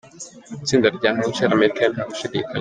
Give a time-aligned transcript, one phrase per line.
[0.63, 2.47] "Itsinda rya Angela Merkel, nta gushidikanya.